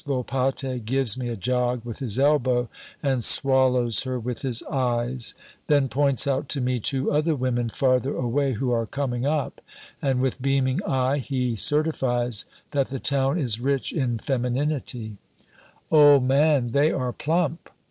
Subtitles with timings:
[0.07, 2.67] Volpatte gives me a jog with his elbow
[3.03, 5.35] and swallows her with his eyes,
[5.67, 9.61] then points out to me two other women farther away who are coming up,
[10.01, 15.17] and with beaming eye he certifies that the town is rich in femininity
[15.91, 17.69] "Old man, they are plump!"